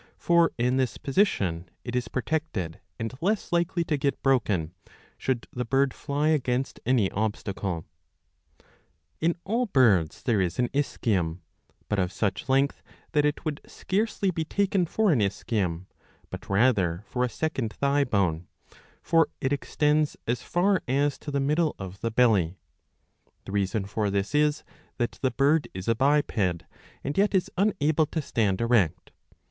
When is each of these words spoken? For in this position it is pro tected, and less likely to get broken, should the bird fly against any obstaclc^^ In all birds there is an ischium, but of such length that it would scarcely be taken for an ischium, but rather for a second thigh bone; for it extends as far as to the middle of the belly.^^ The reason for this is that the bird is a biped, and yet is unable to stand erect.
For 0.17 0.51
in 0.57 0.77
this 0.77 0.97
position 0.97 1.69
it 1.83 1.95
is 1.95 2.07
pro 2.07 2.23
tected, 2.23 2.77
and 2.97 3.13
less 3.21 3.51
likely 3.51 3.83
to 3.83 3.97
get 3.97 4.23
broken, 4.23 4.73
should 5.15 5.45
the 5.53 5.63
bird 5.63 5.93
fly 5.93 6.29
against 6.29 6.79
any 6.87 7.11
obstaclc^^ 7.11 7.83
In 9.19 9.35
all 9.43 9.67
birds 9.67 10.23
there 10.23 10.41
is 10.41 10.57
an 10.57 10.69
ischium, 10.69 11.41
but 11.87 11.99
of 11.99 12.11
such 12.11 12.49
length 12.49 12.81
that 13.11 13.25
it 13.25 13.45
would 13.45 13.61
scarcely 13.67 14.31
be 14.31 14.43
taken 14.43 14.87
for 14.87 15.11
an 15.11 15.19
ischium, 15.19 15.85
but 16.31 16.49
rather 16.49 17.03
for 17.05 17.23
a 17.23 17.29
second 17.29 17.71
thigh 17.71 18.03
bone; 18.03 18.47
for 19.03 19.27
it 19.39 19.53
extends 19.53 20.17
as 20.25 20.41
far 20.41 20.81
as 20.87 21.19
to 21.19 21.29
the 21.29 21.39
middle 21.39 21.75
of 21.77 22.01
the 22.01 22.09
belly.^^ 22.09 22.55
The 23.45 23.51
reason 23.51 23.85
for 23.85 24.09
this 24.09 24.33
is 24.33 24.63
that 24.97 25.19
the 25.21 25.29
bird 25.29 25.67
is 25.75 25.87
a 25.87 25.93
biped, 25.93 26.63
and 27.03 27.15
yet 27.19 27.35
is 27.35 27.51
unable 27.55 28.07
to 28.07 28.19
stand 28.23 28.61
erect. 28.61 29.11